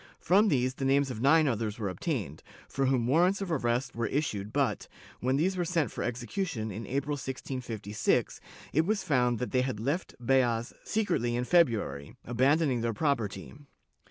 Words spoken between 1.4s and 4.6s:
others were obtained, for whom warrants of arrest were issued